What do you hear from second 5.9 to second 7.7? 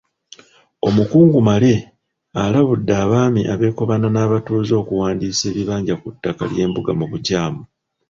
ku ttaka ly’embuga mu bukyamu.